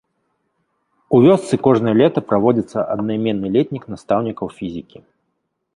У 1.17 1.19
вёсцы 1.25 1.53
кожнае 1.67 1.93
лета 2.01 2.19
праводзіцца 2.31 2.87
аднаіменны 2.95 3.47
летнік 3.59 3.83
настаўнікаў 3.97 4.47
фізікі. 4.61 4.97